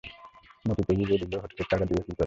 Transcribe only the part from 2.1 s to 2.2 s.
করে?